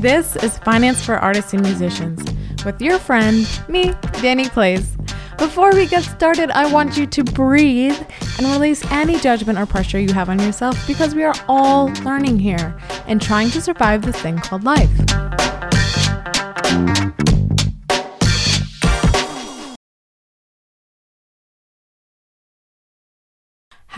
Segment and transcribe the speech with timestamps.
[0.00, 2.24] This is Finance for Artists and Musicians
[2.64, 3.92] with your friend, me,
[4.22, 4.96] Dannie Place.
[5.36, 8.00] Before we get started, I want you to breathe
[8.38, 12.38] and release any judgment or pressure you have on yourself because we are all learning
[12.38, 12.74] here
[13.08, 14.88] and trying to survive this thing called life.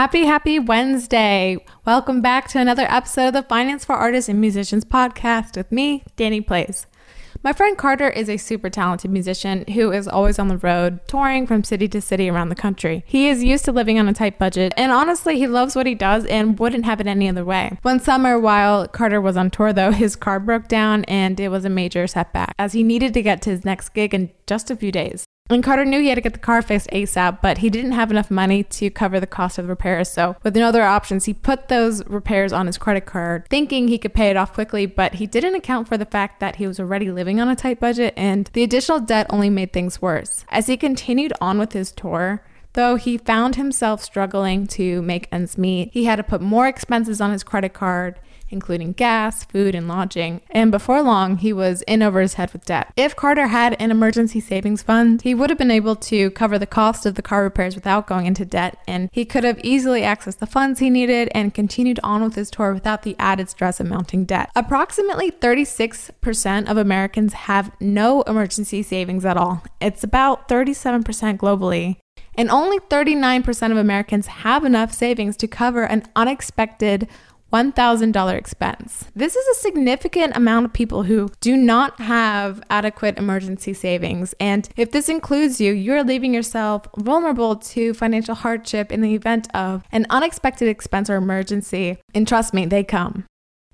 [0.00, 1.58] Happy, happy Wednesday.
[1.84, 6.04] Welcome back to another episode of the Finance for Artists and Musicians podcast with me,
[6.16, 6.86] Dannie Place.
[7.44, 11.46] My friend Carter is a super talented musician who is always on the road, touring
[11.46, 13.04] from city to city around the country.
[13.06, 15.94] He is used to living on a tight budget, and honestly, he loves what he
[15.94, 17.76] does and wouldn't have it any other way.
[17.82, 21.66] One summer, while Carter was on tour, though, his car broke down and it was
[21.66, 24.76] a major setback as he needed to get to his next gig in just a
[24.76, 25.26] few days.
[25.50, 28.10] And Carter knew he had to get the car fixed ASAP, but he didn't have
[28.10, 30.08] enough money to cover the cost of the repairs.
[30.08, 33.98] So, with no other options, he put those repairs on his credit card, thinking he
[33.98, 36.78] could pay it off quickly, but he didn't account for the fact that he was
[36.78, 40.44] already living on a tight budget and the additional debt only made things worse.
[40.50, 42.42] As he continued on with his tour,
[42.74, 47.20] Though he found himself struggling to make ends meet, he had to put more expenses
[47.20, 50.40] on his credit card including gas, food, and lodging.
[50.50, 52.92] And before long, he was in over his head with debt.
[52.96, 56.66] If Carter had an emergency savings fund, he would have been able to cover the
[56.66, 60.38] cost of the car repairs without going into debt, and he could have easily accessed
[60.38, 63.86] the funds he needed and continued on with his tour without the added stress of
[63.86, 64.50] mounting debt.
[64.54, 69.62] Approximately 36% of Americans have no emergency savings at all.
[69.80, 71.04] It's about 37%
[71.36, 71.96] globally.
[72.34, 77.08] And only 39% of Americans have enough savings to cover an unexpected
[77.52, 79.06] $1,000 expense.
[79.14, 84.34] This is a significant amount of people who do not have adequate emergency savings.
[84.38, 89.48] And if this includes you, you're leaving yourself vulnerable to financial hardship in the event
[89.54, 91.98] of an unexpected expense or emergency.
[92.14, 93.24] And trust me, they come.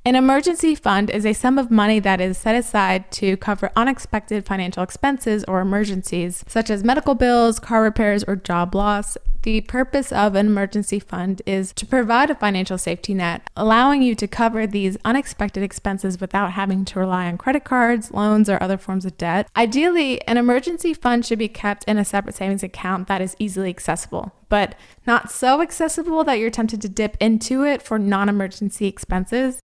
[0.06, 4.46] An emergency fund is a sum of money that is set aside to cover unexpected
[4.46, 9.18] financial expenses or emergencies, such as medical bills, car repairs, or job loss.
[9.42, 14.14] The purpose of an emergency fund is to provide a financial safety net, allowing you
[14.14, 18.78] to cover these unexpected expenses without having to rely on credit cards, loans, or other
[18.78, 19.48] forms of debt.
[19.56, 23.70] Ideally, an emergency fund should be kept in a separate savings account that is easily
[23.70, 28.86] accessible, but not so accessible that you're tempted to dip into it for non emergency
[28.86, 29.58] expenses.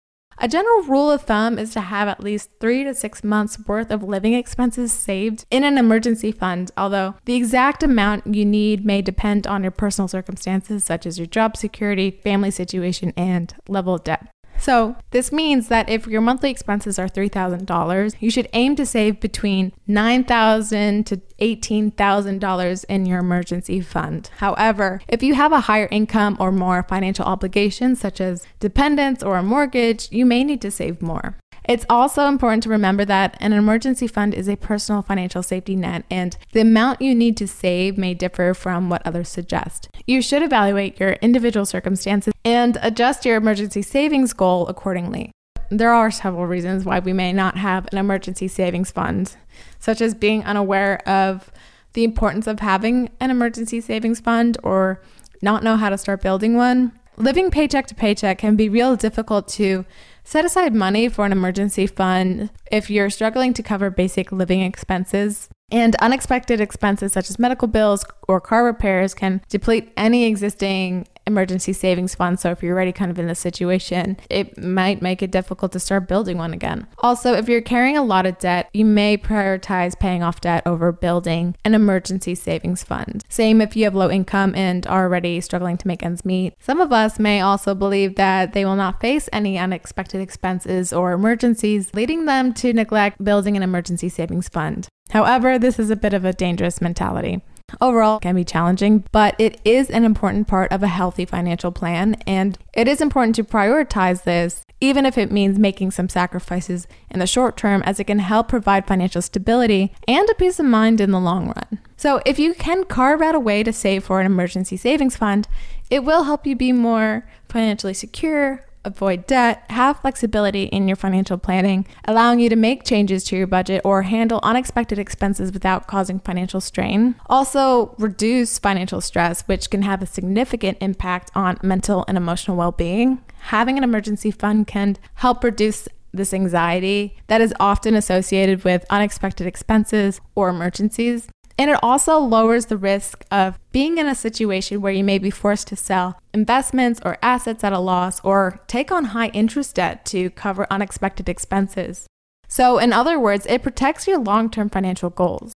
[0.42, 3.90] A general rule of thumb is to have at least three to six months worth
[3.90, 9.02] of living expenses saved in an emergency fund, although the exact amount you need may
[9.02, 14.02] depend on your personal circumstances, such as your job security, family situation, and level of
[14.02, 14.28] debt.
[14.60, 19.18] So, this means that if your monthly expenses are $3,000, you should aim to save
[19.18, 24.30] between $9,000 to $18,000 in your emergency fund.
[24.36, 29.38] However, if you have a higher income or more financial obligations, such as dependents or
[29.38, 31.36] a mortgage, you may need to save more.
[31.70, 36.04] It's also important to remember that an emergency fund is a personal financial safety net,
[36.10, 39.88] and the amount you need to save may differ from what others suggest.
[40.04, 45.30] You should evaluate your individual circumstances and adjust your emergency savings goal accordingly.
[45.70, 49.36] There are several reasons why we may not have an emergency savings fund,
[49.78, 51.52] such as being unaware of
[51.92, 55.00] the importance of having an emergency savings fund or
[55.40, 56.90] not know how to start building one.
[57.16, 59.84] Living paycheck to paycheck can be real difficult to
[60.24, 65.48] Set aside money for an emergency fund if you're struggling to cover basic living expenses.
[65.72, 71.72] And unexpected expenses such as medical bills or car repairs can deplete any existing emergency
[71.72, 72.40] savings fund.
[72.40, 75.80] So if you're already kind of in this situation, it might make it difficult to
[75.80, 76.86] start building one again.
[76.98, 80.92] Also, if you're carrying a lot of debt, you may prioritize paying off debt over
[80.92, 83.22] building an emergency savings fund.
[83.28, 86.54] Same if you have low income and are already struggling to make ends meet.
[86.60, 91.12] Some of us may also believe that they will not face any unexpected expenses or
[91.12, 94.88] emergencies, leading them to neglect building an emergency savings fund.
[95.10, 97.42] However, this is a bit of a dangerous mentality.
[97.80, 102.16] Overall, can be challenging, but it is an important part of a healthy financial plan,
[102.26, 107.18] and it is important to prioritize this, even if it means making some sacrifices in
[107.18, 111.00] the short term, as it can help provide financial stability and a peace of mind
[111.00, 111.80] in the long run.
[111.96, 115.48] So, if you can carve out a way to save for an emergency savings fund,
[115.90, 121.38] it will help you be more financially secure, avoid debt, have flexibility in your financial
[121.38, 126.18] planning, allowing you to make changes to your budget or handle unexpected expenses without causing
[126.20, 127.14] financial strain.
[127.26, 132.72] Also, reduce financial stress, which can have a significant impact on mental and emotional well
[132.72, 133.22] being.
[133.44, 139.46] Having an emergency fund can help reduce this anxiety that is often associated with unexpected
[139.46, 141.28] expenses or emergencies.
[141.60, 145.28] And it also lowers the risk of being in a situation where you may be
[145.28, 150.06] forced to sell investments or assets at a loss or take on high interest debt
[150.06, 152.06] to cover unexpected expenses.
[152.48, 155.52] So, in other words, it protects your long term financial goals.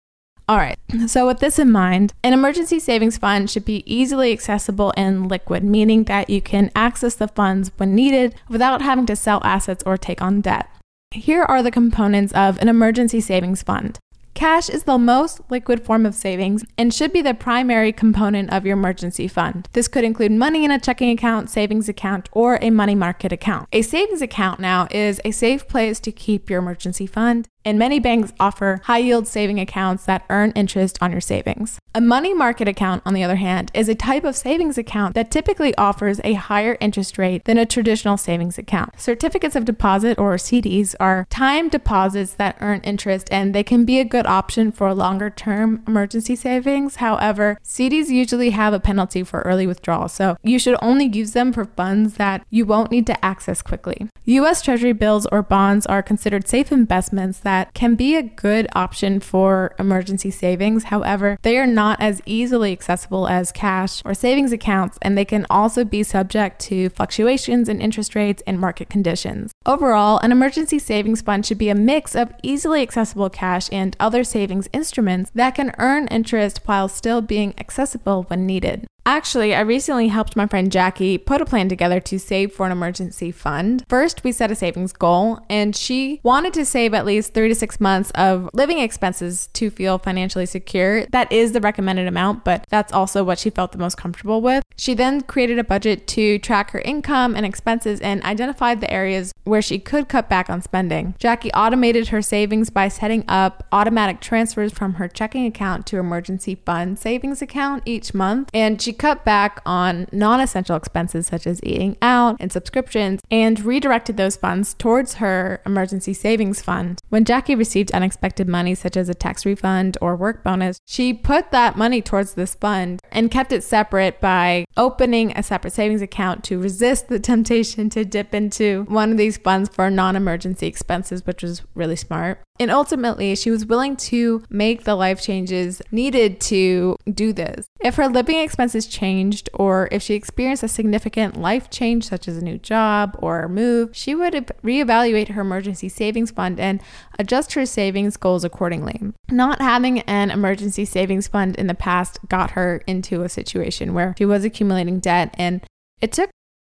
[0.49, 0.77] All right,
[1.07, 5.63] so with this in mind, an emergency savings fund should be easily accessible and liquid,
[5.63, 9.97] meaning that you can access the funds when needed without having to sell assets or
[9.97, 10.69] take on debt.
[11.11, 13.99] Here are the components of an emergency savings fund.
[14.43, 18.65] Cash is the most liquid form of savings and should be the primary component of
[18.65, 19.69] your emergency fund.
[19.71, 23.69] This could include money in a checking account, savings account, or a money market account.
[23.71, 27.99] A savings account now is a safe place to keep your emergency fund and many
[27.99, 31.79] banks offer high yield saving accounts that earn interest on your savings.
[31.95, 35.29] A money market account, on the other hand, is a type of savings account that
[35.29, 38.99] typically offers a higher interest rate than a traditional savings account.
[38.99, 43.99] Certificates of deposit, or CDs, are time deposits that earn interest and they can be
[43.99, 46.97] a good option for longer term emergency savings.
[46.97, 51.53] However, CDs usually have a penalty for early withdrawal, so you should only use them
[51.53, 54.07] for funds that you won't need to access quickly.
[54.25, 59.19] US Treasury bills or bonds are considered safe investments that can be a good option
[59.19, 60.85] for emergency savings.
[60.85, 65.45] However, they are not as easily accessible as cash or savings accounts, and they can
[65.49, 69.51] also be subject to fluctuations in interest rates and market conditions.
[69.65, 74.23] Overall, an emergency savings fund should be a mix of easily accessible cash and other
[74.23, 78.87] savings instruments that can earn interest while still being accessible when needed.
[79.05, 82.71] Actually, I recently helped my friend Jackie put a plan together to save for an
[82.71, 83.83] emergency fund.
[83.89, 87.55] First, we set a savings goal, and she wanted to save at least three to
[87.55, 91.05] six months of living expenses to feel financially secure.
[91.07, 94.63] That is the recommended amount, but that's also what she felt the most comfortable with.
[94.77, 99.33] She then created a budget to track her income and expenses and identified the areas
[99.43, 101.13] where she could cut back on spending.
[101.19, 106.55] Jackie automated her savings by setting up automatic transfers from her checking account to emergency
[106.55, 111.59] fund savings account each month, and she cut back on non essential expenses such as
[111.63, 116.99] eating out and subscriptions and redirected those funds towards her emergency savings fund.
[117.09, 121.49] When Jackie received unexpected money, such as a tax refund or work bonus, she put
[121.51, 126.43] that money towards this fund and kept it separate by opening a separate savings account
[126.43, 131.25] to resist the temptation to dip into one of these funds for non emergency expenses,
[131.25, 132.43] which was really smart.
[132.59, 137.65] And ultimately, she was willing to make the life changes needed to do this.
[137.81, 142.37] If her living expenses changed or if she experienced a significant life change, such as
[142.37, 144.33] a new job or a move, she would
[144.63, 146.81] reevaluate her emergency savings fund and
[147.17, 149.01] adjust her savings goals accordingly.
[149.29, 154.13] Not having an emergency savings fund in the past got her into a situation where
[154.17, 155.61] she was accumulating debt and
[156.01, 156.29] it took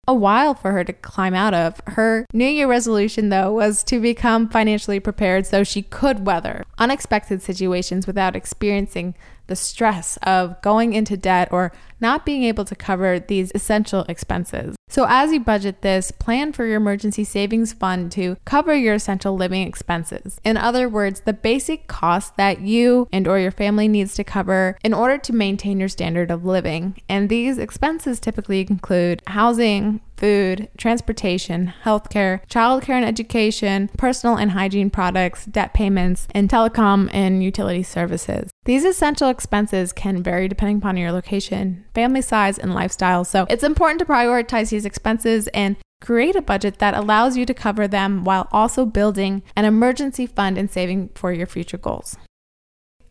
[0.09, 1.79] a while for her to climb out of.
[1.85, 7.43] Her New Year resolution, though, was to become financially prepared so she could weather unexpected
[7.43, 9.13] situations without experiencing
[9.45, 11.71] the stress of going into debt or
[12.01, 14.75] not being able to cover these essential expenses.
[14.89, 19.35] So as you budget this, plan for your emergency savings fund to cover your essential
[19.35, 20.41] living expenses.
[20.43, 24.79] In other words, the basic costs that you and or your family needs to cover
[24.83, 26.97] in order to maintain your standard of living.
[27.07, 34.89] And these expenses typically include housing, food, transportation, healthcare, childcare and education, personal and hygiene
[34.89, 38.49] products, debt payments, and telecom and utility services.
[38.69, 43.23] These essential expenses can vary depending upon your location, family size, and lifestyle.
[43.25, 47.53] So it's important to prioritize these expenses and create a budget that allows you to
[47.55, 52.15] cover them while also building an emergency fund and saving for your future goals.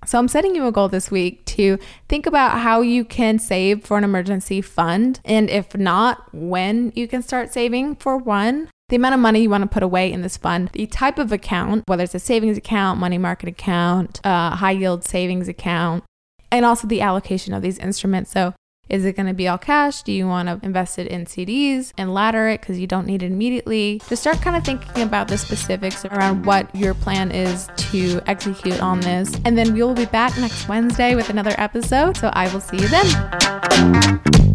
[0.06, 1.76] So, I'm setting you a goal this week to
[2.09, 5.18] think about how you can save for an emergency fund.
[5.25, 9.50] And if not, when you can start saving for one the amount of money you
[9.50, 12.57] want to put away in this fund, the type of account, whether it's a savings
[12.57, 16.04] account, money market account, uh, high yield savings account,
[16.50, 18.30] and also the allocation of these instruments.
[18.30, 18.54] So,
[18.88, 20.02] is it going to be all cash?
[20.02, 23.23] Do you want to invest it in CDs and ladder it because you don't need
[23.23, 24.00] it immediately?
[24.09, 28.80] Just start kind of thinking about the specifics around what your plan is to execute
[28.80, 29.38] on this.
[29.45, 32.16] And then we will be back next Wednesday with another episode.
[32.16, 34.48] So I will see you then.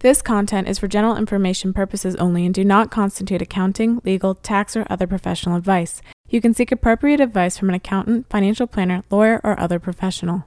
[0.00, 4.74] This content is for general information purposes only and do not constitute accounting, legal, tax,
[4.74, 6.00] or other professional advice.
[6.26, 10.46] You can seek appropriate advice from an accountant, financial planner, lawyer, or other professional.